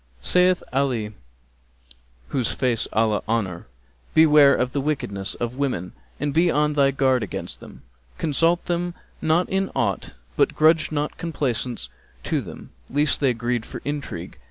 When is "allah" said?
2.91-3.21